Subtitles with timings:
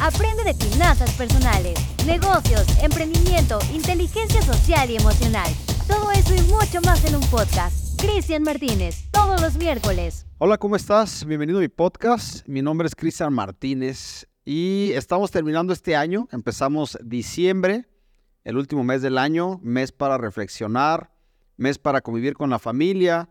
[0.00, 5.50] Aprende de finanzas personales, negocios, emprendimiento, inteligencia social y emocional.
[5.88, 8.00] Todo eso y mucho más en un podcast.
[8.00, 10.24] Cristian Martínez, todos los miércoles.
[10.38, 11.24] Hola, ¿cómo estás?
[11.24, 12.46] Bienvenido a mi podcast.
[12.46, 16.28] Mi nombre es Cristian Martínez y estamos terminando este año.
[16.30, 17.88] Empezamos diciembre,
[18.44, 21.10] el último mes del año, mes para reflexionar,
[21.56, 23.28] mes para convivir con la familia,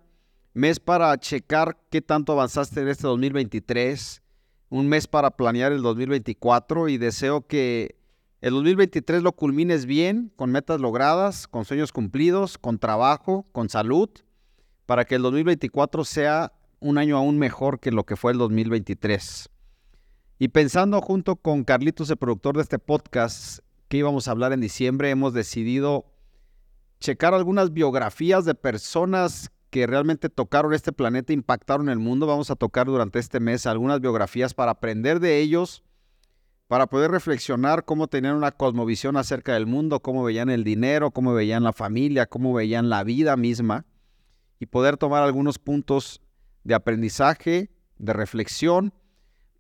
[0.54, 4.22] mes para checar qué tanto avanzaste en este 2023
[4.70, 7.96] un mes para planear el 2024 y deseo que
[8.42, 14.10] el 2023 lo culmines bien, con metas logradas, con sueños cumplidos, con trabajo, con salud,
[14.86, 19.50] para que el 2024 sea un año aún mejor que lo que fue el 2023.
[20.40, 24.62] Y pensando junto con Carlitos, el productor de este podcast, que íbamos a hablar en
[24.62, 26.06] diciembre, hemos decidido
[27.00, 32.26] checar algunas biografías de personas que realmente tocaron este planeta, impactaron el mundo.
[32.26, 35.84] Vamos a tocar durante este mes algunas biografías para aprender de ellos,
[36.68, 41.36] para poder reflexionar cómo tenían una cosmovisión acerca del mundo, cómo veían el dinero, cómo
[41.36, 43.86] veían la familia, cómo veían la vida misma
[44.60, 46.22] y poder tomar algunos puntos
[46.64, 47.70] de aprendizaje,
[48.00, 48.96] de reflexión,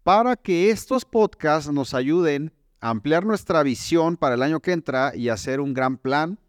[0.01, 5.15] para que estos podcasts nos ayuden a ampliar nuestra visión para el año que entra
[5.15, 6.39] y hacer un gran plan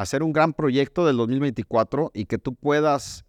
[0.00, 3.26] hacer un gran proyecto del 2024 y que tú puedas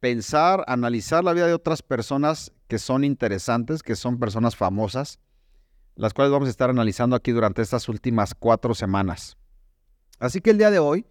[0.00, 5.18] pensar, analizar la vida de otras personas que son interesantes, que son personas famosas,
[5.96, 9.36] las cuales vamos a estar analizando aquí durante estas últimas cuatro semanas.
[10.18, 11.06] Así que el día de hoy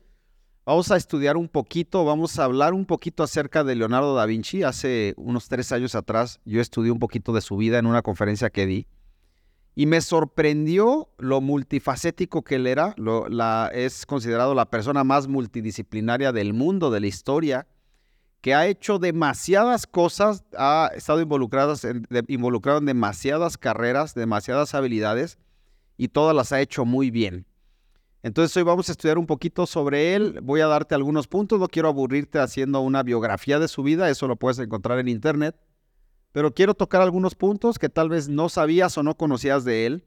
[0.65, 4.63] vamos a estudiar un poquito, vamos a hablar un poquito acerca de Leonardo da Vinci.
[4.63, 8.49] Hace unos tres años atrás yo estudié un poquito de su vida en una conferencia
[8.49, 8.87] que di.
[9.75, 12.93] Y me sorprendió lo multifacético que él era.
[12.97, 17.67] la, es considerado la persona más multidisciplinaria del mundo, de la historia,
[18.41, 21.87] que ha hecho demasiadas cosas, ha estado involucradas
[22.27, 25.39] involucrado en demasiadas carreras, demasiadas habilidades,
[25.97, 27.45] y todas las ha hecho muy bien.
[28.21, 30.39] Entonces hoy vamos a estudiar un poquito sobre él.
[30.43, 31.59] Voy a darte algunos puntos.
[31.59, 34.09] No quiero aburrirte haciendo una biografía de su vida.
[34.09, 35.55] Eso lo puedes encontrar en internet
[36.33, 40.05] pero quiero tocar algunos puntos que tal vez no sabías o no conocías de él,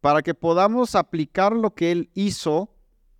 [0.00, 2.74] para que podamos aplicar lo que él hizo,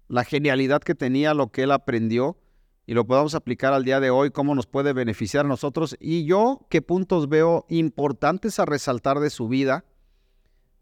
[0.08, 2.38] la genialidad que tenía, lo que él aprendió,
[2.86, 6.24] y lo podamos aplicar al día de hoy, cómo nos puede beneficiar a nosotros, y
[6.24, 9.84] yo qué puntos veo importantes a resaltar de su vida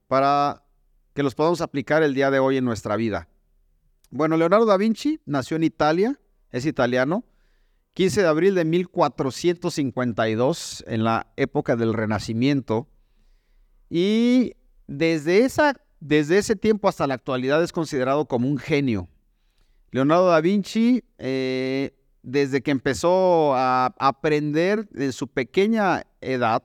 [0.06, 0.62] para
[1.12, 3.28] que los podamos aplicar el día de hoy en nuestra vida.
[4.10, 6.20] Bueno, Leonardo da Vinci nació en Italia,
[6.52, 7.24] es italiano,
[7.96, 12.90] 15 de abril de 1452, en la época del Renacimiento.
[13.88, 14.52] Y
[14.86, 19.08] desde, esa, desde ese tiempo hasta la actualidad es considerado como un genio.
[19.92, 26.64] Leonardo da Vinci, eh, desde que empezó a aprender en su pequeña edad,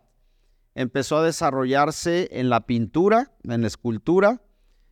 [0.76, 4.42] empezó a desarrollarse en la pintura, en la escultura,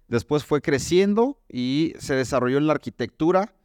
[0.07, 3.56] después fue creciendo y se desarrolló en la arquitectura,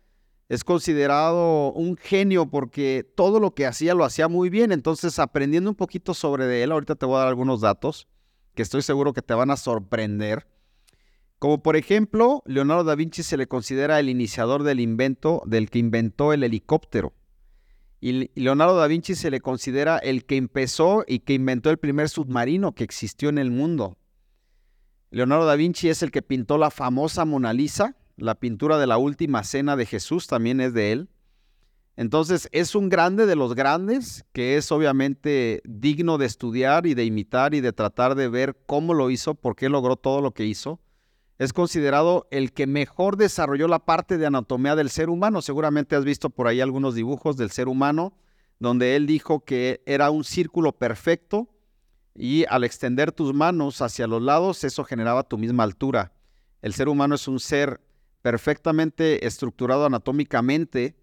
[0.48, 4.72] es considerado un genio porque todo lo que hacía lo hacía muy bien.
[4.72, 8.06] Entonces, aprendiendo un poquito sobre él, ahorita te voy a dar algunos datos
[8.54, 10.46] que estoy seguro que te van a sorprender.
[11.38, 15.78] Como por ejemplo, Leonardo da Vinci se le considera el iniciador del invento, del que
[15.78, 17.12] inventó el helicóptero.
[18.00, 22.08] Y Leonardo da Vinci se le considera el que empezó y que inventó el primer
[22.08, 23.96] submarino que existió en el mundo.
[25.10, 28.98] Leonardo da Vinci es el que pintó la famosa Mona Lisa, la pintura de la
[28.98, 31.08] última cena de Jesús también es de él.
[31.96, 37.04] Entonces es un grande de los grandes que es obviamente digno de estudiar y de
[37.04, 40.44] imitar y de tratar de ver cómo lo hizo, por qué logró todo lo que
[40.44, 40.80] hizo.
[41.38, 45.42] Es considerado el que mejor desarrolló la parte de anatomía del ser humano.
[45.42, 48.16] Seguramente has visto por ahí algunos dibujos del ser humano
[48.58, 51.48] donde él dijo que era un círculo perfecto
[52.14, 56.12] y al extender tus manos hacia los lados eso generaba tu misma altura.
[56.62, 57.80] El ser humano es un ser
[58.24, 60.96] perfectamente estructurado anatómicamente,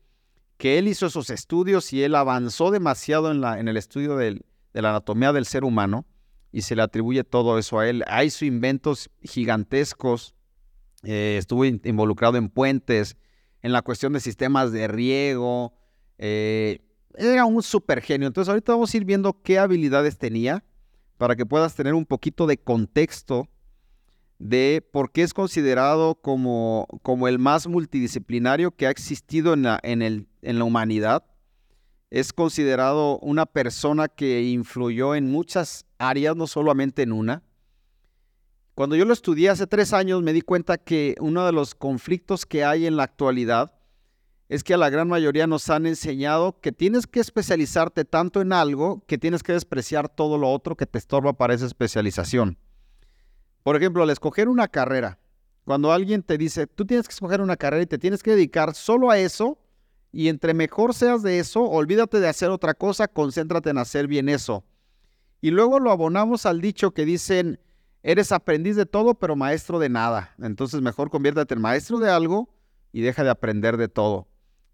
[0.58, 4.42] que él hizo esos estudios y él avanzó demasiado en, la, en el estudio de
[4.74, 6.08] la anatomía del ser humano
[6.52, 8.04] y se le atribuye todo eso a él.
[8.26, 10.34] Hizo inventos gigantescos,
[11.04, 13.18] eh, estuvo involucrado en puentes,
[13.62, 15.76] en la cuestión de sistemas de riego,
[16.18, 16.80] eh,
[17.14, 18.30] era un super genio.
[18.30, 20.64] Entonces ahorita vamos a ir viendo qué habilidades tenía
[21.20, 23.48] para que puedas tener un poquito de contexto
[24.42, 29.80] de por qué es considerado como, como el más multidisciplinario que ha existido en la,
[29.84, 31.24] en, el, en la humanidad.
[32.10, 37.44] Es considerado una persona que influyó en muchas áreas, no solamente en una.
[38.74, 42.48] Cuando yo lo estudié hace tres años me di cuenta que uno de los conflictos
[42.48, 43.76] que hay en la actualidad
[44.50, 48.54] es que a la gran mayoría nos han enseñado que tienes que especializarte tanto en
[48.54, 52.58] algo que tienes que despreciar todo lo otro que te estorba para esa especialización.
[53.64, 55.20] Por ejemplo, al escoger una carrera,
[55.64, 58.74] cuando alguien te dice, tú tienes que escoger una carrera y te tienes que dedicar
[58.74, 59.60] solo a eso,
[60.12, 64.28] y entre mejor seas de eso, olvídate de hacer otra cosa, concéntrate en hacer bien
[64.28, 64.64] eso.
[65.40, 67.60] Y luego lo abonamos al dicho que dicen,
[68.04, 70.36] eres aprendiz de todo, pero maestro de nada.
[70.42, 72.50] Entonces mejor conviértate en maestro de algo
[72.92, 74.28] y deja de aprender de todo.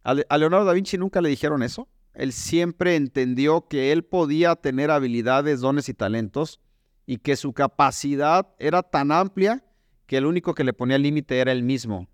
[0.03, 1.87] A Leonardo da Vinci nunca le dijeron eso.
[2.13, 6.61] Él siempre entendió que él podía tener habilidades, dones y talentos
[7.07, 9.63] y que su capacidad era tan amplia
[10.05, 12.07] que el único que le ponía límite era él mismo.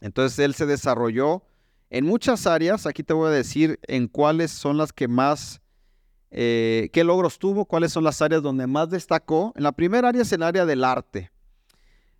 [0.00, 1.44] Entonces él se desarrolló
[1.90, 2.86] en muchas áreas.
[2.86, 5.60] Aquí te voy a decir en cuáles son las que más,
[6.30, 9.52] eh, qué logros tuvo, cuáles son las áreas donde más destacó.
[9.54, 11.30] En la primera área es el área del arte.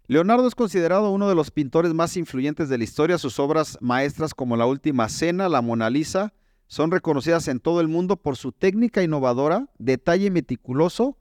[0.06, 3.16] Leonardo es considerado uno de los pintores más influyentes de la historia.
[3.16, 6.34] Sus obras maestras como La Última Cena, La Mona Lisa,
[6.68, 11.16] son reconocidas en todo el mundo por su técnica innovadora, detalle meticuloso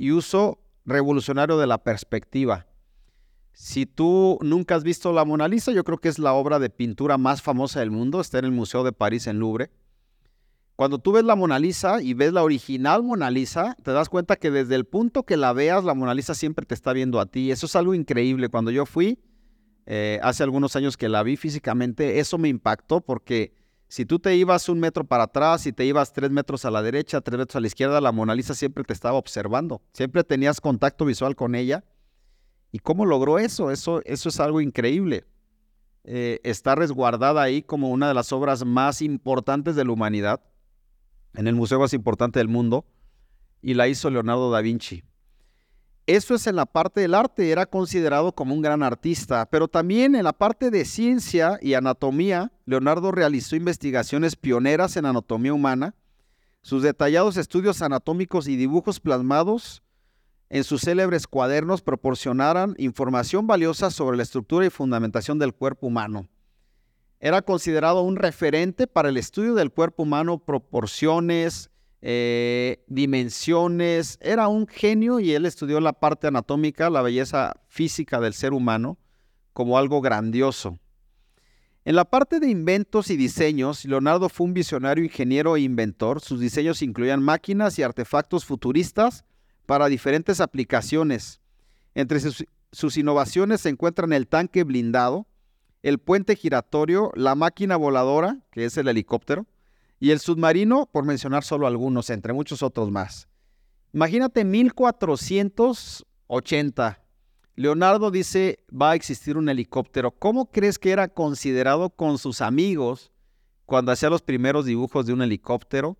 [0.00, 2.66] y uso revolucionario de la perspectiva.
[3.52, 6.70] Si tú nunca has visto la Mona Lisa, yo creo que es la obra de
[6.70, 9.70] pintura más famosa del mundo, está en el Museo de París en Louvre.
[10.74, 14.36] Cuando tú ves la Mona Lisa y ves la original Mona Lisa, te das cuenta
[14.36, 17.26] que desde el punto que la veas, la Mona Lisa siempre te está viendo a
[17.26, 17.50] ti.
[17.50, 18.48] Eso es algo increíble.
[18.48, 19.18] Cuando yo fui,
[19.84, 23.52] eh, hace algunos años que la vi físicamente, eso me impactó porque
[23.90, 26.80] si tú te ibas un metro para atrás y te ibas tres metros a la
[26.80, 29.82] derecha, tres metros a la izquierda, la Mona Lisa siempre te estaba observando.
[29.92, 31.82] Siempre tenías contacto visual con ella.
[32.70, 33.72] ¿Y cómo logró eso?
[33.72, 35.26] Eso, eso es algo increíble.
[36.04, 40.40] Eh, está resguardada ahí como una de las obras más importantes de la humanidad
[41.34, 42.86] en el museo más importante del mundo
[43.60, 45.02] y la hizo Leonardo da Vinci.
[46.10, 50.16] Eso es en la parte del arte, era considerado como un gran artista, pero también
[50.16, 55.94] en la parte de ciencia y anatomía, Leonardo realizó investigaciones pioneras en anatomía humana.
[56.62, 59.84] Sus detallados estudios anatómicos y dibujos plasmados
[60.48, 66.26] en sus célebres cuadernos proporcionaran información valiosa sobre la estructura y fundamentación del cuerpo humano.
[67.20, 71.69] Era considerado un referente para el estudio del cuerpo humano, proporciones,
[72.02, 74.18] eh, dimensiones.
[74.20, 78.98] Era un genio y él estudió la parte anatómica, la belleza física del ser humano,
[79.52, 80.78] como algo grandioso.
[81.84, 86.20] En la parte de inventos y diseños, Leonardo fue un visionario ingeniero e inventor.
[86.20, 89.24] Sus diseños incluían máquinas y artefactos futuristas
[89.66, 91.40] para diferentes aplicaciones.
[91.94, 95.26] Entre sus, sus innovaciones se encuentran el tanque blindado,
[95.82, 99.46] el puente giratorio, la máquina voladora, que es el helicóptero,
[100.00, 103.28] y el submarino, por mencionar solo algunos, entre muchos otros más.
[103.92, 107.04] Imagínate 1480.
[107.54, 110.12] Leonardo dice, va a existir un helicóptero.
[110.12, 113.12] ¿Cómo crees que era considerado con sus amigos
[113.66, 115.98] cuando hacía los primeros dibujos de un helicóptero?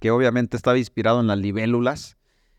[0.00, 2.16] Que obviamente estaba inspirado en las libélulas.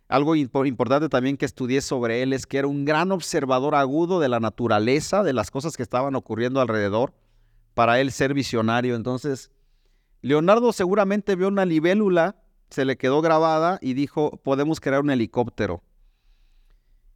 [0.08, 4.30] Algo importante también que estudié sobre él es que era un gran observador agudo de
[4.30, 7.14] la naturaleza, de las cosas que estaban ocurriendo alrededor,
[7.74, 8.96] para él ser visionario.
[8.96, 9.52] Entonces,
[10.28, 12.36] Leonardo seguramente vio una libélula,
[12.70, 15.82] se le quedó grabada y dijo, podemos crear un helicóptero.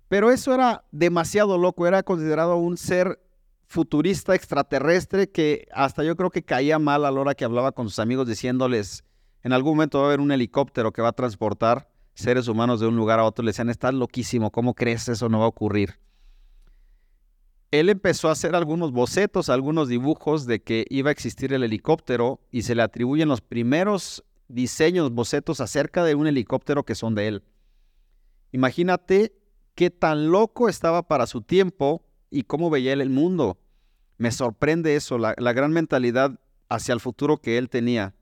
[0.07, 3.21] Pero eso era demasiado loco, era considerado un ser
[3.67, 7.87] futurista extraterrestre que hasta yo creo que caía mal a la hora que hablaba con
[7.87, 9.03] sus amigos diciéndoles,
[9.43, 12.87] en algún momento va a haber un helicóptero que va a transportar seres humanos de
[12.87, 13.43] un lugar a otro.
[13.43, 15.99] Le decían, estás loquísimo, ¿cómo crees eso no va a ocurrir?
[17.71, 22.41] Él empezó a hacer algunos bocetos, algunos dibujos de que iba a existir el helicóptero
[22.51, 27.29] y se le atribuyen los primeros diseños, bocetos acerca de un helicóptero que son de
[27.29, 27.43] él.
[28.51, 29.33] Imagínate
[29.73, 33.57] qué tan loco estaba para su tiempo y cómo veía él el mundo.
[34.17, 38.13] Me sorprende eso, la, la gran mentalidad hacia el futuro que él tenía.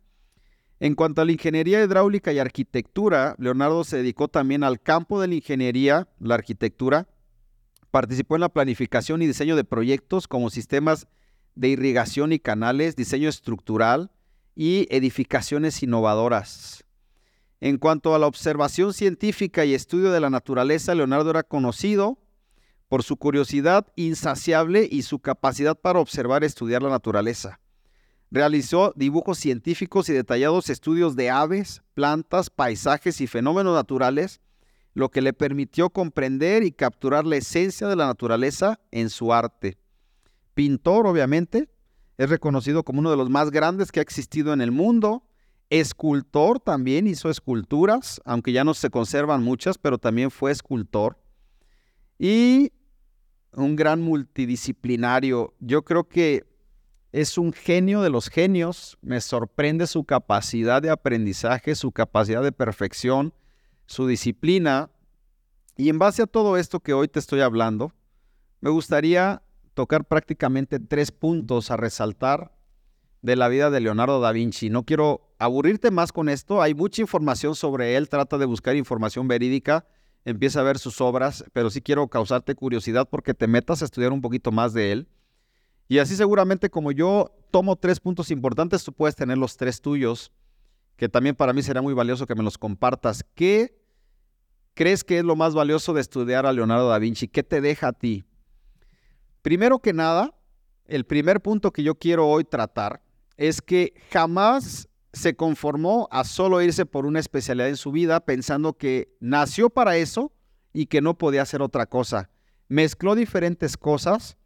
[0.80, 5.28] En cuanto a la ingeniería hidráulica y arquitectura, Leonardo se dedicó también al campo de
[5.28, 7.08] la ingeniería, la arquitectura.
[7.92, 11.08] Participó en la planificación y diseño de proyectos como sistemas
[11.56, 14.12] de irrigación y canales, diseño estructural
[14.56, 16.84] y edificaciones innovadoras.
[17.62, 22.20] En cuanto a la observación científica y estudio de la naturaleza, Leonardo era conocido
[22.88, 27.60] por su curiosidad insaciable y su capacidad para observar y estudiar la naturaleza.
[28.32, 34.40] Realizó dibujos científicos y detallados estudios de aves, plantas, paisajes y fenómenos naturales,
[34.94, 39.78] lo que le permitió comprender y capturar la esencia de la naturaleza en su arte.
[40.54, 41.70] Pintor, obviamente,
[42.18, 45.24] es reconocido como uno de los más grandes que ha existido en el mundo.
[45.70, 51.18] Escultor también hizo esculturas, aunque ya no se conservan muchas, pero también fue escultor.
[52.18, 52.74] Y
[53.54, 55.54] un gran multidisciplinario.
[55.60, 56.46] Yo creo que
[57.12, 58.98] es un genio de los genios.
[59.02, 63.34] Me sorprende su capacidad de aprendizaje, su capacidad de perfección,
[63.90, 64.92] su disciplina.
[65.76, 67.92] Y en base a todo esto que hoy te estoy hablando,
[68.62, 69.42] me gustaría
[69.74, 72.56] tocar prácticamente tres puntos a resaltar
[73.22, 74.70] de la vida de Leonardo da Vinci.
[74.70, 79.28] No quiero aburrirte más con esto, hay mucha información sobre él, trata de buscar información
[79.28, 79.88] verídica,
[80.24, 84.12] empieza a ver sus obras, pero sí quiero causarte curiosidad porque te metas a estudiar
[84.12, 85.08] un poquito más de él.
[85.88, 90.32] Y así seguramente como yo tomo tres puntos importantes, tú puedes tener los tres tuyos,
[91.00, 93.24] que también para mí será muy valioso que me los compartas.
[93.34, 93.74] ¿Qué
[94.74, 97.30] crees que es lo más valioso de estudiar a Leonardo da Vinci?
[97.30, 98.26] ¿Qué te deja a ti?
[99.42, 100.36] Primero que nada,
[100.88, 103.02] el primer punto que yo quiero hoy tratar
[103.38, 108.74] es que jamás se conformó a solo irse por una especialidad en su vida pensando
[108.74, 110.34] que nació para eso
[110.74, 112.30] y que no podía hacer otra cosa.
[112.68, 114.38] Mezcló diferentes cosas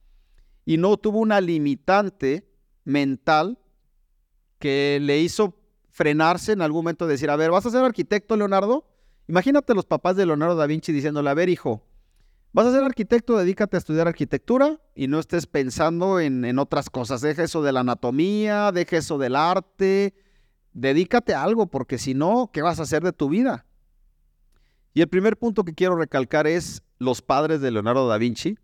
[0.65, 2.47] y no tuvo una limitante
[2.83, 3.57] mental
[4.59, 5.62] que le hizo
[5.93, 8.85] frenarse en algún momento, decir, a ver, ¿vas a ser arquitecto, Leonardo?
[9.29, 11.81] Imagínate los papás de Leonardo da Vinci diciéndole, a ver, hijo,
[12.53, 17.21] Vas a ser arquitecto, dedícate a estudiar arquitectura y no estés pensando en, otras cosas.
[17.21, 20.13] Deja eso de la anatomía, deja eso del arte,
[20.71, 23.65] dedícate a algo, porque si no, ¿qué vas a hacer de tu vida?
[24.93, 28.59] Y el primer punto que quiero recalcar es los padres de Leonardo da Vinci,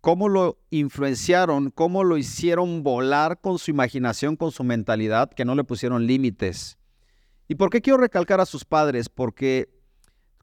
[0.00, 5.54] cómo lo influenciaron, cómo lo hicieron volar con su imaginación, con su mentalidad, que no
[5.54, 6.78] le pusieron límites.
[7.48, 9.08] ¿Y por qué quiero recalcar a sus padres?
[9.08, 9.68] Porque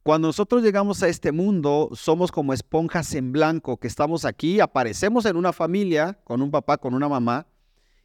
[0.03, 5.25] cuando nosotros llegamos a este mundo, somos como esponjas en blanco, que estamos aquí, aparecemos
[5.25, 7.47] en una familia, con un papá, con una mamá,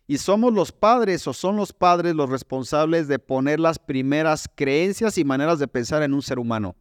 [0.07, 5.19] y somos los padres o son los padres los responsables de poner las primeras creencias
[5.19, 6.75] y maneras de pensar en un ser humano.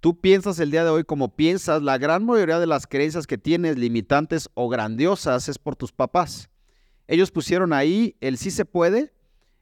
[0.00, 3.38] Tú piensas el día de hoy como piensas, la gran mayoría de las creencias que
[3.38, 6.50] tienes, limitantes o grandiosas, es por tus papás.
[7.08, 9.12] Ellos pusieron ahí el sí se puede,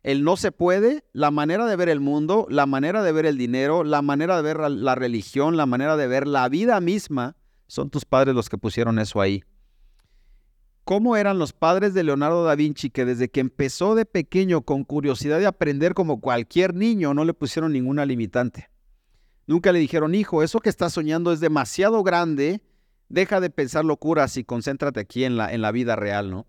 [0.02, 3.38] el no se puede, la manera de ver el mundo, la manera de ver el
[3.38, 7.36] dinero, la manera de ver la religión, la manera de ver la vida misma,
[7.66, 9.44] son tus padres los que pusieron eso ahí.
[10.84, 14.84] ¿Cómo eran los padres de Leonardo da Vinci que desde que empezó de pequeño con
[14.84, 18.68] curiosidad de aprender como cualquier niño no le pusieron ninguna limitante?
[19.46, 22.62] Nunca le dijeron, hijo, eso que estás soñando es demasiado grande,
[23.08, 26.46] deja de pensar locuras y concéntrate aquí en la, en la vida real, ¿no?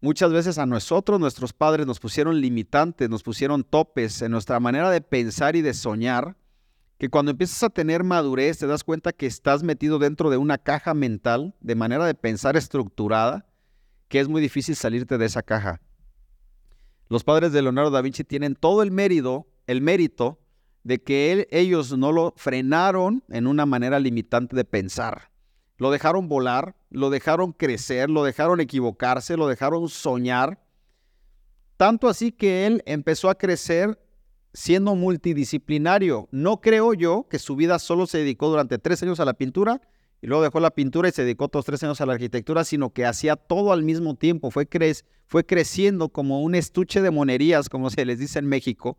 [0.00, 4.90] Muchas veces a nosotros, nuestros padres nos pusieron limitantes, nos pusieron topes en nuestra manera
[4.90, 6.36] de pensar y de soñar,
[6.98, 10.58] que cuando empiezas a tener madurez te das cuenta que estás metido dentro de una
[10.58, 13.46] caja mental, de manera de pensar estructurada,
[14.08, 15.80] que es muy difícil salirte de esa caja.
[17.08, 20.40] Los padres de Leonardo da Vinci tienen todo el mérito, el mérito
[20.86, 25.32] de que ellos no lo frenaron en una manera limitante de pensar.
[25.78, 30.62] Lo dejaron volar, lo dejaron crecer, lo dejaron equivocarse, lo dejaron soñar.
[31.76, 33.98] Tanto así que él empezó a crecer
[34.54, 36.28] siendo multidisciplinario.
[36.30, 39.80] No creo yo que su vida solo se dedicó durante tres años a la pintura
[40.22, 42.90] y luego dejó la pintura y se dedicó otros tres años a la arquitectura, sino
[42.90, 44.52] que hacía todo al mismo tiempo.
[44.52, 44.68] Fue,
[45.26, 48.98] fue creciendo como un estuche de monerías, como se les dice en México,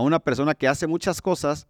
[0.00, 1.66] a una persona que hace muchas cosas,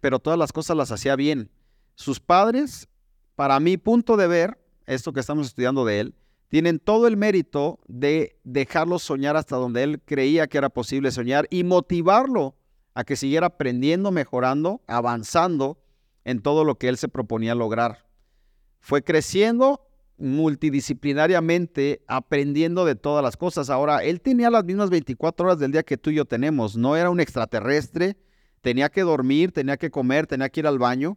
[0.00, 1.50] pero todas las cosas las hacía bien.
[1.94, 2.88] Sus padres
[3.34, 6.14] para mi punto de ver, esto que estamos estudiando de él,
[6.48, 11.46] tienen todo el mérito de dejarlo soñar hasta donde él creía que era posible soñar
[11.48, 12.54] y motivarlo
[12.92, 15.78] a que siguiera aprendiendo, mejorando, avanzando
[16.24, 18.04] en todo lo que él se proponía lograr.
[18.80, 19.89] Fue creciendo
[20.20, 23.70] multidisciplinariamente, aprendiendo de todas las cosas.
[23.70, 26.76] Ahora, él tenía las mismas 24 horas del día que tú y yo tenemos.
[26.76, 28.16] No era un extraterrestre,
[28.60, 31.16] tenía que dormir, tenía que comer, tenía que ir al baño.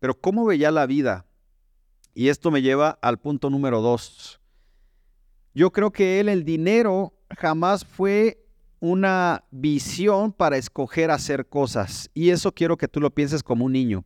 [0.00, 1.26] Pero ¿cómo veía la vida?
[2.14, 4.40] Y esto me lleva al punto número dos.
[5.54, 8.44] Yo creo que él, el dinero, jamás fue
[8.80, 12.10] una visión para escoger hacer cosas.
[12.12, 14.04] Y eso quiero que tú lo pienses como un niño.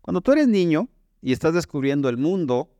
[0.00, 0.88] Cuando tú eres niño
[1.20, 2.70] y estás descubriendo el mundo,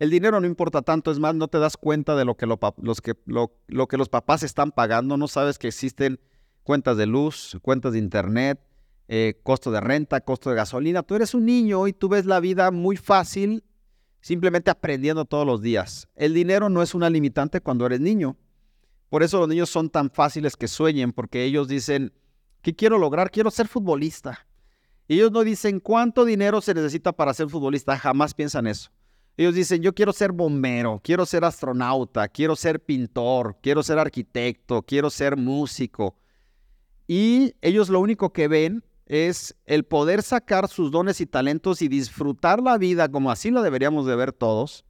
[0.00, 4.08] el dinero no importa tanto, es más, no te das cuenta de lo que, los,
[4.08, 6.18] papás están pagando, no sabes que existen
[6.62, 8.58] cuentas de luz, cuentas de internet,
[9.08, 11.02] eh, costo de renta, costo de gasolina.
[11.02, 13.62] Tú eres un niño y tú ves la vida muy fácil
[14.22, 16.08] simplemente aprendiendo todos los días.
[16.16, 18.38] El dinero no es una limitante cuando eres niño.
[19.10, 22.14] Por eso los niños son tan fáciles que sueñen, porque ellos dicen,
[22.62, 23.30] ¿qué quiero lograr?
[23.30, 24.46] Quiero ser futbolista.
[25.08, 28.90] Ellos no dicen cuánto dinero se necesita para ser futbolista, jamás piensan eso.
[29.40, 34.82] Ellos dicen, yo quiero ser bombero, quiero ser astronauta, quiero ser pintor, quiero ser arquitecto,
[34.82, 36.14] quiero ser músico.
[37.08, 41.88] Y ellos lo único que ven es el poder sacar sus dones y talentos y
[41.88, 44.84] disfrutar la vida como así lo deberíamos de ver todos,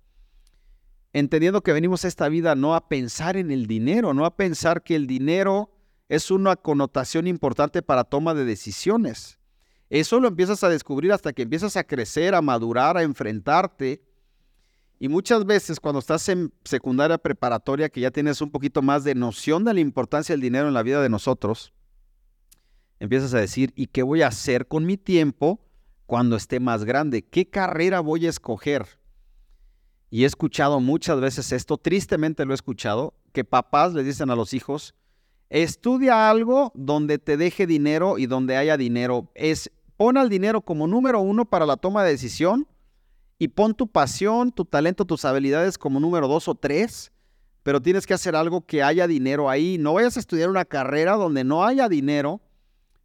[1.13, 4.83] entendiendo que venimos a esta vida no a pensar en el dinero, no a pensar
[4.83, 5.71] que el dinero
[6.09, 9.39] es una connotación importante para toma de decisiones.
[9.91, 14.10] Eso lo empiezas a descubrir hasta que empiezas a crecer, a madurar, a enfrentarte.
[15.03, 19.15] Y muchas veces cuando estás en secundaria preparatoria, que ya tienes un poquito más de
[19.15, 21.73] noción de la importancia del dinero en la vida de nosotros,
[22.99, 25.59] empiezas a decir, ¿y qué voy a hacer con mi tiempo
[26.05, 27.23] cuando esté más grande?
[27.23, 29.01] ¿Qué carrera voy a escoger?
[30.11, 34.37] Y he escuchado muchas veces esto, tristemente lo he escuchado, que papás le dicen a
[34.37, 34.95] los hijos,
[35.49, 39.31] estudia algo donde te deje dinero y donde haya dinero.
[39.35, 42.67] Es, pon al dinero como número uno para la toma de decisión
[43.41, 47.11] y pon tu pasión, tu talento, tus habilidades como número dos o tres,
[47.65, 49.79] pero tienes que hacer algo que haya dinero ahí.
[49.79, 52.41] No vayas a estudiar una carrera donde no haya dinero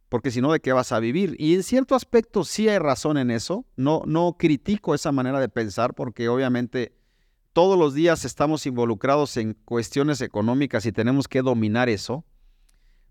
[0.08, 1.34] porque si no, ¿de qué vas a vivir?
[1.38, 3.64] Y en cierto aspecto sí hay razón en eso.
[3.76, 6.94] No, no critico esa manera de pensar porque obviamente
[7.52, 12.24] todos los días estamos involucrados en cuestiones económicas y tenemos que dominar eso.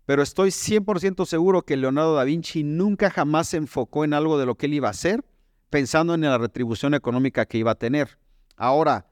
[0.06, 4.46] Pero estoy 100% seguro que Leonardo da Vinci nunca jamás se enfocó en algo de
[4.46, 5.24] lo que él iba a hacer,
[5.70, 8.18] pensando en la retribución económica que iba a tener.
[8.56, 9.06] Ahora,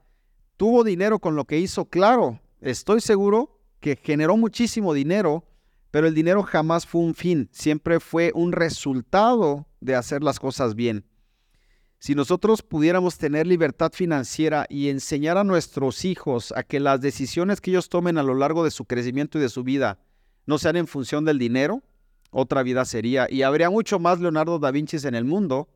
[0.57, 5.45] tuvo dinero con lo que hizo, claro, estoy seguro que generó muchísimo dinero
[5.95, 10.75] pero el dinero jamás fue un fin, siempre fue un resultado de hacer las cosas
[10.75, 11.05] bien.
[11.99, 17.61] Si nosotros pudiéramos tener libertad financiera y enseñar a nuestros hijos a que las decisiones
[17.61, 19.97] que ellos tomen a lo largo de su crecimiento y de su vida
[20.45, 21.81] no sean en función del dinero,
[22.29, 23.27] otra vida sería.
[23.29, 25.69] Y habría mucho más Leonardo da Vinci en el mundo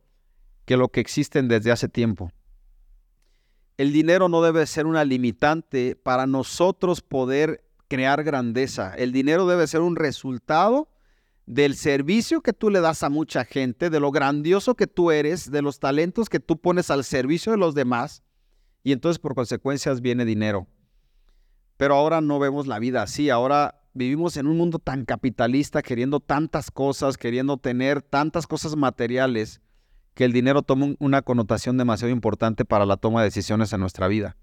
[0.69, 2.31] que lo que existen desde hace tiempo.
[3.77, 8.93] El dinero no debe ser una limitante para nosotros poder crear grandeza.
[8.93, 10.87] El dinero debe ser un resultado
[11.47, 15.49] del servicio que tú le das a mucha gente, de lo grandioso que tú eres,
[15.49, 18.21] de los talentos que tú pones al servicio de los demás,
[18.83, 20.67] y entonces por consecuencias viene dinero.
[21.77, 26.19] Pero ahora no vemos la vida así, ahora vivimos en un mundo tan capitalista, queriendo
[26.19, 29.61] tantas cosas, queriendo tener tantas cosas materiales,
[30.13, 34.07] que el dinero toma una connotación demasiado importante para la toma de decisiones en nuestra
[34.07, 34.35] vida.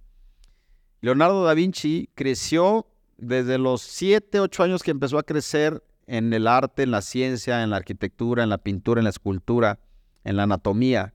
[1.01, 2.87] Leonardo da Vinci creció
[3.19, 7.63] desde los 7, 8 años que empezó a crecer en el arte, en la ciencia,
[7.63, 9.81] en la arquitectura, en la pintura, en la escultura,
[10.25, 11.15] en la anatomía,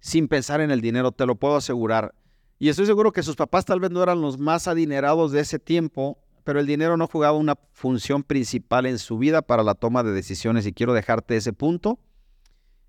[0.00, 2.14] sin pensar en el dinero, te lo puedo asegurar.
[2.58, 5.58] Y estoy seguro que sus papás tal vez no eran los más adinerados de ese
[5.58, 10.02] tiempo, pero el dinero no jugaba una función principal en su vida para la toma
[10.02, 11.98] de decisiones y quiero dejarte ese punto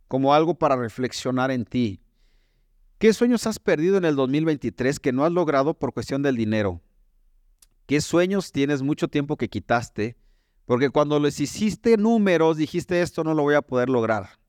[0.10, 2.02] como algo para reflexionar en ti.
[2.98, 6.82] ¿Qué sueños has perdido en el 2023 que no has logrado por cuestión del dinero?
[7.86, 10.17] ¿Qué sueños tienes mucho tiempo que quitaste?
[10.65, 14.39] Porque cuando les hiciste números, dijiste esto no lo voy a poder lograr.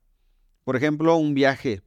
[0.64, 1.82] Por ejemplo, un viaje.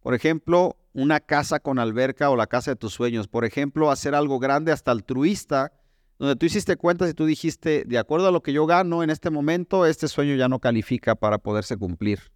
[0.00, 3.28] Por ejemplo, una casa con alberca o la casa de tus sueños.
[3.28, 5.72] Por ejemplo, hacer algo grande hasta altruista,
[6.18, 9.10] donde tú hiciste cuentas y tú dijiste, de acuerdo a lo que yo gano en
[9.10, 12.32] este momento, este sueño ya no califica para poderse cumplir.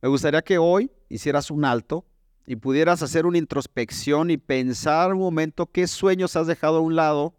[0.00, 2.04] Me gustaría que hoy hicieras un alto
[2.46, 6.96] y pudieras hacer una introspección y pensar un momento qué sueños has dejado a un
[6.96, 7.34] lado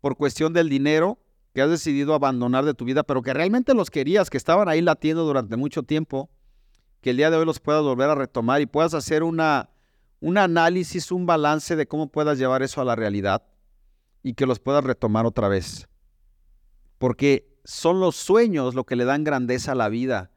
[0.00, 1.18] por cuestión del dinero
[1.52, 4.82] que has decidido abandonar de tu vida, pero que realmente los querías, que estaban ahí
[4.82, 6.28] latiendo durante mucho tiempo,
[7.00, 9.70] que el día de hoy los puedas volver a retomar y puedas hacer una,
[10.20, 13.42] un análisis, un balance de cómo puedas llevar eso a la realidad
[14.22, 15.88] y que los puedas retomar otra vez.
[16.98, 20.30] Porque son los sueños lo que le dan grandeza a la vida.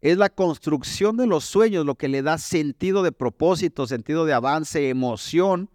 [0.00, 4.32] Es la construcción de los sueños lo que le da sentido de propósito, sentido de
[4.32, 5.68] avance, emoción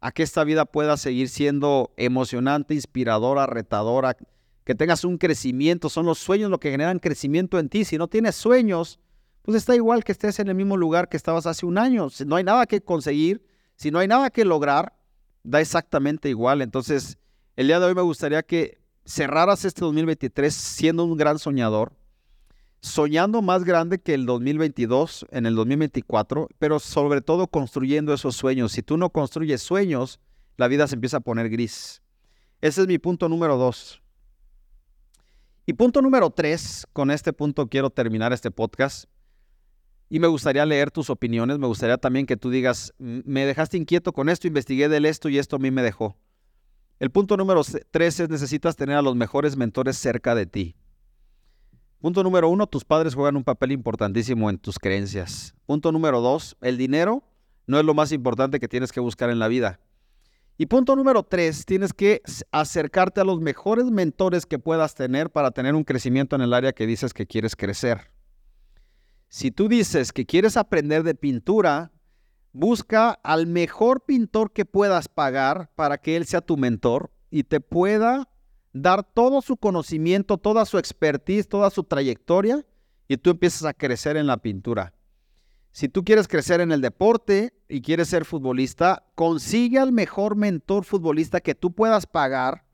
[0.00, 4.16] a que esta vida pueda seguir siendo emocionante, inspiradora, retadora,
[4.64, 5.88] que tengas un crecimiento.
[5.88, 7.84] Son los sueños lo que generan crecimiento en ti.
[7.84, 9.00] Si no tienes sueños,
[9.42, 12.10] pues está igual que estés en el mismo lugar que estabas hace un año.
[12.10, 14.94] Si no hay nada que conseguir, si no hay nada que lograr,
[15.42, 16.62] da exactamente igual.
[16.62, 17.18] Entonces,
[17.56, 21.92] el día de hoy me gustaría que cerraras este 2023 siendo un gran soñador,
[22.82, 28.72] soñando más grande que el 2022, en el 2024, pero sobre todo construyendo esos sueños.
[28.72, 30.20] Si tú no construyes sueños,
[30.56, 32.02] la vida se empieza a poner gris.
[32.60, 34.02] Ese es mi punto número dos.
[35.64, 39.04] Y punto número tres, con este punto quiero terminar este podcast.
[40.08, 44.12] Y me gustaría leer tus opiniones, me gustaría también que tú digas, me dejaste inquieto
[44.12, 46.18] con esto, investigué del esto y esto a mí me dejó.
[46.98, 50.76] El punto número tres es necesitas tener a los mejores mentores cerca de ti.
[52.02, 55.54] Punto número uno, tus padres juegan un papel importantísimo en tus creencias.
[55.66, 57.22] Punto número dos, el dinero
[57.68, 59.78] no es lo más importante que tienes que buscar en la vida.
[60.58, 65.52] Y punto número tres, tienes que acercarte a los mejores mentores que puedas tener para
[65.52, 68.10] tener un crecimiento en el área que dices que quieres crecer.
[69.28, 71.92] Si tú dices que quieres aprender de pintura,
[72.52, 77.60] busca al mejor pintor que puedas pagar para que él sea tu mentor y te
[77.60, 78.28] pueda
[78.72, 82.64] dar todo su conocimiento, toda su expertise, toda su trayectoria
[83.08, 84.94] y tú empiezas a crecer en la pintura.
[85.72, 90.84] Si tú quieres crecer en el deporte y quieres ser futbolista, consigue al mejor mentor
[90.84, 92.64] futbolista que tú puedas pagar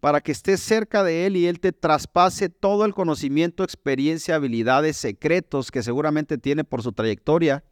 [0.00, 4.96] para que estés cerca de él y él te traspase todo el conocimiento, experiencia, habilidades,
[4.96, 7.64] secretos que seguramente tiene por su trayectoria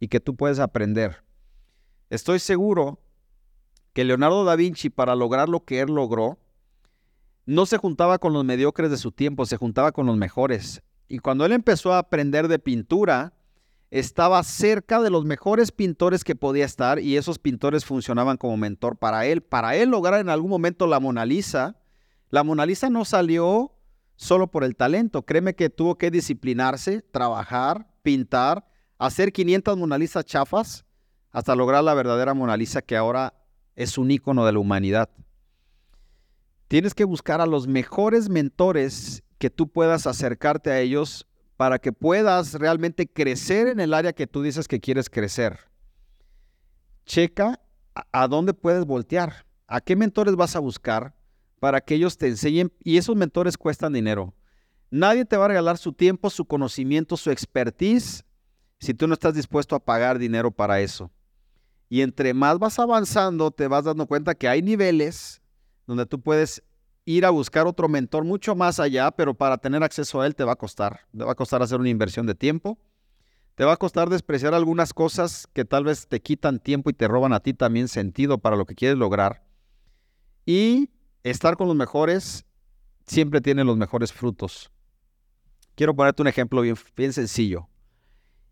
[0.00, 1.22] y que tú puedes aprender.
[2.08, 3.00] Estoy seguro
[3.92, 6.38] que Leonardo da Vinci, para lograr lo que él logró,
[7.46, 10.82] no se juntaba con los mediocres de su tiempo, se juntaba con los mejores.
[11.08, 13.34] Y cuando él empezó a aprender de pintura,
[13.90, 18.96] estaba cerca de los mejores pintores que podía estar y esos pintores funcionaban como mentor
[18.96, 19.42] para él.
[19.42, 21.76] Para él lograr en algún momento la Mona Lisa,
[22.30, 23.72] la Mona Lisa no salió
[24.16, 25.22] solo por el talento.
[25.22, 28.66] Créeme que tuvo que disciplinarse, trabajar, pintar,
[28.98, 30.84] hacer 500 Mona Lisa chafas
[31.30, 33.34] hasta lograr la verdadera Mona Lisa que ahora
[33.76, 35.10] es un icono de la humanidad.
[36.74, 41.24] Tienes que buscar a los mejores mentores que tú puedas acercarte a ellos
[41.56, 45.70] para que puedas realmente crecer en el área que tú dices que quieres crecer.
[47.06, 47.60] Checa
[47.94, 51.14] a, dónde puedes voltear, a qué mentores vas a buscar
[51.60, 54.34] para que ellos te enseñen y esos mentores cuestan dinero.
[54.90, 58.24] Nadie te va a regalar su tiempo, su conocimiento, su expertise
[58.80, 61.12] si tú no estás dispuesto a pagar dinero para eso.
[61.88, 65.40] Y entre más vas avanzando, te vas dando cuenta que hay niveles
[65.86, 66.62] donde tú puedes
[67.04, 70.44] ir a buscar otro mentor mucho más allá, pero para tener acceso a él te
[70.44, 71.00] va a costar.
[71.16, 72.78] Te va a costar hacer una inversión de tiempo.
[73.54, 77.06] Te va a costar despreciar algunas cosas que tal vez te quitan tiempo y te
[77.06, 79.44] roban a ti también sentido para lo que quieres lograr.
[80.46, 80.90] Y
[81.22, 82.46] estar con los mejores
[83.06, 84.72] siempre tiene los mejores frutos.
[85.74, 87.68] Quiero ponerte un ejemplo bien, bien sencillo.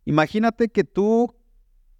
[0.05, 1.35] Imagínate que tú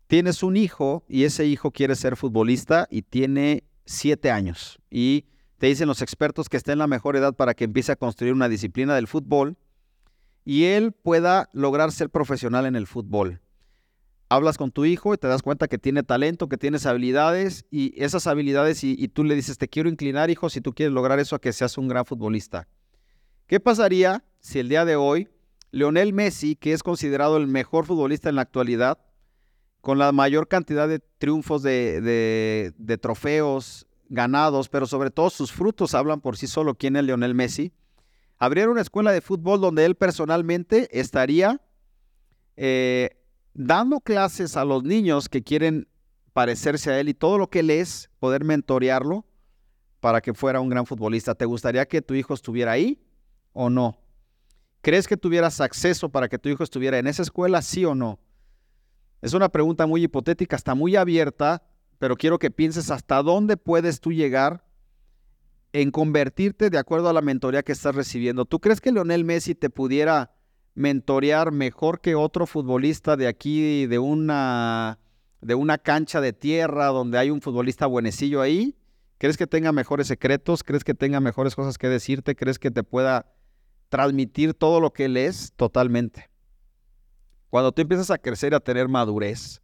[0.07, 5.27] tienes un hijo y ese hijo quiere ser futbolista y tiene siete años y
[5.59, 8.33] te dicen los expertos que está en la mejor edad para que empiece a construir
[8.33, 9.57] una disciplina del fútbol
[10.45, 13.41] y él pueda lograr ser profesional en el fútbol.
[14.29, 17.93] Hablas con tu hijo y te das cuenta que tiene talento, que tienes habilidades y
[18.03, 21.21] esas habilidades y, y tú le dices, te quiero inclinar, hijo, si tú quieres lograr
[21.21, 22.67] eso, a que seas un gran futbolista.
[23.47, 25.29] ¿Qué pasaría si el día de hoy
[25.71, 28.99] Leonel Messi, que es considerado el mejor futbolista en la actualidad,
[29.83, 36.21] con la mayor cantidad de triunfos de, trofeos, ganados, pero sobre todo sus frutos hablan
[36.21, 37.73] por sí solo quién es Lionel Messi.
[38.39, 41.61] Abrieron una escuela de fútbol donde él personalmente estaría
[42.57, 43.11] eh,
[43.55, 45.89] dando clases a los niños que quieren
[46.33, 49.27] parecerse a él y todo lo que él es, poder mentorearlo
[49.99, 51.35] para que fuera un gran futbolista.
[51.35, 53.03] ¿Te gustaría que tu hijo estuviera ahí
[53.53, 53.99] o no?
[54.81, 58.21] ¿Crees que tuvieras acceso para que tu hijo estuviera en esa escuela, sí o no?
[59.23, 61.63] Es una pregunta muy hipotética, está muy abierta,
[61.99, 64.65] pero quiero que pienses hasta dónde puedes tú llegar
[65.73, 68.45] en convertirte de acuerdo a la mentoría que estás recibiendo.
[68.45, 70.33] ¿Tú crees que Leonel Messi te pudiera
[70.75, 74.99] mentorear mejor que otro futbolista de aquí, de una,
[75.41, 78.77] de una cancha de tierra donde hay un futbolista buenecillo ahí?
[79.19, 80.65] ¿Crees que tenga mejores secretos?
[80.65, 82.35] ¿Crees que tenga mejores cosas que decirte?
[82.35, 83.33] ¿Crees que te pueda
[83.89, 85.53] transmitir todo lo que él es?
[85.55, 86.32] Totalmente.
[87.53, 89.61] Cuando tú empiezas a crecer, a tener madurez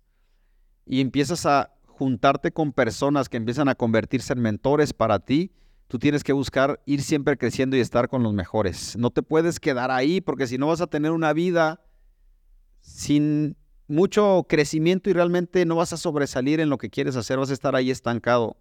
[0.84, 5.52] y empiezas a juntarte con personas que empiezan a convertirse en mentores para ti,
[5.86, 8.94] tú tienes que buscar ir siempre creciendo y estar con los mejores.
[8.98, 11.80] No te puedes quedar ahí porque si no vas a tener una vida
[12.82, 17.48] sin mucho crecimiento y realmente no vas a sobresalir en lo que quieres hacer, vas
[17.48, 18.58] a estar ahí estancado.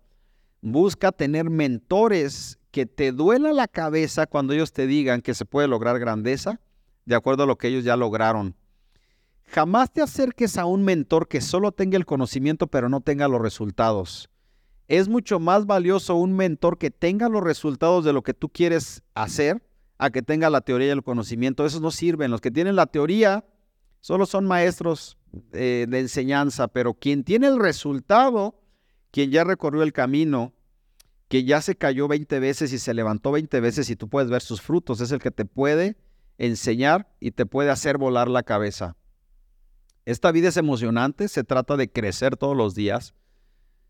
[0.62, 5.68] Busca tener mentores que te duela la cabeza cuando ellos te digan que se puede
[5.68, 6.62] lograr grandeza
[7.04, 8.56] de acuerdo a lo que ellos ya lograron.
[9.48, 13.42] Jamás te acerques a un mentor que solo tenga el conocimiento pero no tenga los
[13.42, 14.30] resultados.
[14.88, 19.04] Es mucho más valioso un mentor que tenga los resultados de lo que tú quieres
[19.16, 19.64] hacer
[19.98, 21.66] a que tenga la teoría y el conocimiento.
[21.66, 22.30] Esos no sirven.
[22.30, 23.46] Los que tienen la teoría
[24.00, 25.18] solo son maestros
[25.54, 28.62] eh, de enseñanza, pero quien tiene el resultado,
[29.12, 30.54] quien ya recorrió el camino,
[31.28, 34.42] que ya se cayó 20 veces y se levantó 20 veces y tú puedes ver
[34.42, 35.98] sus frutos, es el que te puede
[36.38, 38.96] enseñar y te puede hacer volar la cabeza.
[40.08, 43.14] Esta vida es emocionante, se trata de crecer todos los días,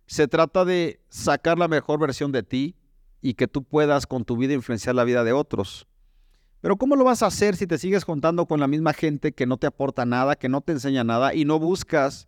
[0.07, 2.75] se trata de sacar la mejor versión de ti
[3.21, 5.87] y que tú puedas con tu vida influenciar la vida de otros.
[6.59, 9.45] Pero ¿cómo lo vas a hacer si te sigues contando con la misma gente que
[9.45, 12.27] no te aporta nada, que no te enseña nada y no buscas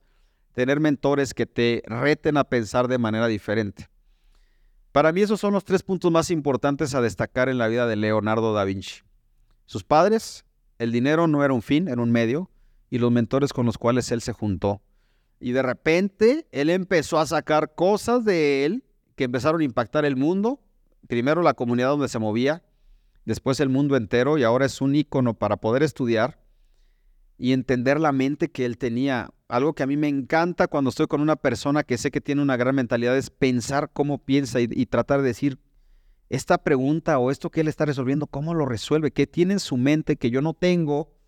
[0.54, 3.89] tener mentores que te reten a pensar de manera diferente?
[4.91, 7.95] Para mí esos son los tres puntos más importantes a destacar en la vida de
[7.95, 9.02] Leonardo da Vinci.
[9.65, 10.45] Sus padres,
[10.78, 12.52] el dinero no era un fin, era un medio
[12.89, 14.82] y los mentores con los cuales él se juntó.
[15.39, 18.84] Y de repente él empezó a sacar cosas de él
[19.15, 20.60] que empezaron a impactar el mundo.
[21.08, 22.63] Primero la comunidad donde se movía,
[23.25, 26.39] después el mundo entero y ahora es un ícono para poder estudiar
[27.38, 29.30] y entender la mente que él tenía.
[29.47, 32.41] Algo que a mí me encanta cuando estoy con una persona que sé que tiene
[32.41, 35.60] una gran mentalidad es pensar cómo piensa y, y tratar de decir,
[36.30, 39.12] esta pregunta o esto que él está resolviendo, ¿cómo lo resuelve?
[39.12, 41.18] ¿Qué tiene en su mente que yo no tengo?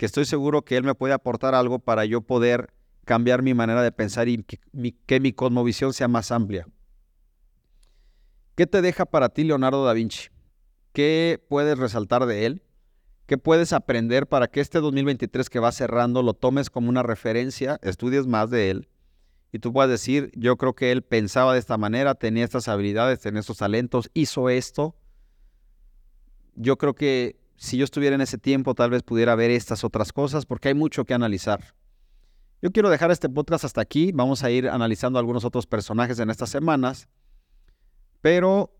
[0.00, 2.72] Que estoy seguro que él me puede aportar algo para yo poder
[3.04, 6.66] cambiar mi manera de pensar y que mi, cosmovisión sea más amplia.
[8.54, 10.30] ¿Qué te deja para ti Leonardo da Vinci?
[10.94, 12.62] ¿Qué puedes resaltar de él?
[13.26, 17.78] ¿Qué puedes aprender para que este 2023 que va cerrando lo tomes como una referencia,
[17.82, 18.88] estudies más de él
[19.52, 23.20] y tú puedas decir, yo creo que él pensaba de esta manera, tenía estas habilidades,
[23.20, 24.96] tenía estos talentos, hizo esto.
[26.54, 30.14] Yo creo que si yo estuviera en ese tiempo tal vez pudiera ver estas otras
[30.14, 31.74] cosas porque hay mucho que analizar.
[32.62, 36.30] Yo quiero dejar este podcast hasta aquí, vamos a ir analizando algunos otros personajes en
[36.30, 37.06] estas semanas,
[38.22, 38.74] pero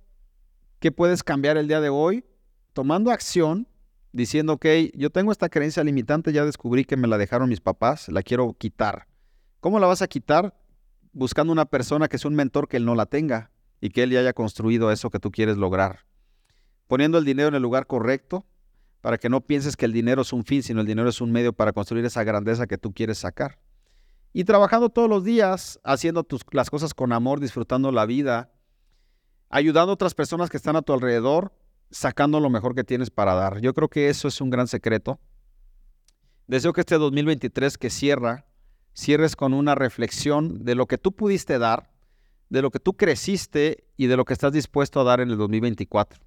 [0.79, 2.25] ¿qué puedes cambiar el día de hoy?
[2.73, 3.69] Tomando acción
[4.13, 4.65] diciendo, ok,
[4.95, 8.55] yo tengo esta creencia limitante, ya descubrí que me la dejaron mis papás, la quiero
[8.55, 9.09] quitar.
[9.61, 10.59] ¿Cómo la vas a quitar?
[11.13, 14.11] Buscando una persona que es un mentor que él no la tenga y que él
[14.11, 16.07] ya haya construido eso que tú quieres lograr.
[16.87, 18.47] Poniendo el dinero en el lugar correcto
[19.01, 21.33] para que no pienses que el dinero es un fin, sino el dinero es un
[21.33, 23.59] medio para construir esa grandeza que tú quieres sacar.
[24.33, 28.53] Y trabajando todos los días, haciendo tus, las cosas con amor, disfrutando la vida,
[29.49, 31.53] ayudando a otras personas que están a tu alrededor
[31.91, 33.61] sacando lo mejor que tienes para dar.
[33.61, 35.19] Yo creo que eso es un gran secreto.
[36.47, 38.47] Deseo que este 2023 que cierra,
[38.95, 41.91] cierres con una reflexión de lo que tú pudiste dar,
[42.49, 45.39] de lo que tú creciste y de lo que estás dispuesto a dar en el
[45.39, 46.21] 2024.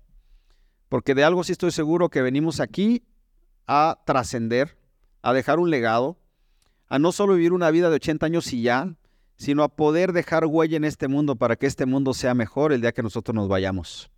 [0.89, 3.03] Porque de algo sí estoy seguro que venimos aquí
[3.67, 4.77] a trascender,
[5.21, 6.17] a dejar un legado,
[6.87, 8.95] a no solo vivir una vida de 80 años y ya,
[9.35, 12.81] sino a poder dejar huella en este mundo para que este mundo sea mejor el
[12.81, 14.11] día que nosotros nos vayamos.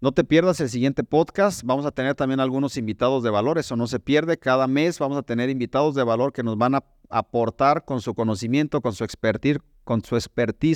[0.00, 1.64] No te pierdas el siguiente podcast.
[1.64, 3.58] Vamos a tener también algunos invitados de valor.
[3.58, 4.38] Eso no se pierde.
[4.38, 8.14] Cada mes vamos a tener invitados de valor que nos van a aportar con su
[8.14, 10.16] conocimiento, con su expertise, con su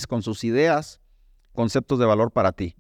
[0.08, 1.00] con sus ideas,
[1.52, 2.74] conceptos de valor para ti.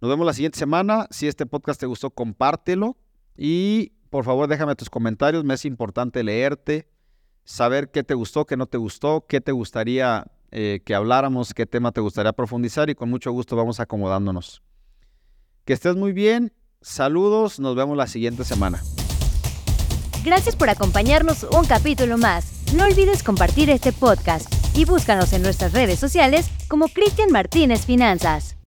[0.00, 1.06] Nos vemos la siguiente semana.
[1.10, 2.96] Si este podcast te gustó, compártelo.
[3.36, 5.44] Y por favor, déjame tus comentarios.
[5.44, 6.88] Me es importante leerte,
[7.44, 11.66] saber qué te gustó, qué no te gustó, qué te gustaría eh, que habláramos, qué
[11.66, 12.88] tema te gustaría profundizar.
[12.90, 14.62] Y con mucho gusto vamos acomodándonos.
[15.64, 16.52] Que estés muy bien.
[16.80, 17.58] Saludos.
[17.58, 18.80] Nos vemos la siguiente semana.
[20.24, 22.72] Gracias por acompañarnos un capítulo más.
[22.74, 28.56] No olvides compartir este podcast y búscanos en nuestras redes sociales como Cristian Martínez Finanzas.